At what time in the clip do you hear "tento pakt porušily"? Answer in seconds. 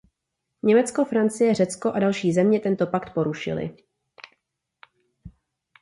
2.59-3.77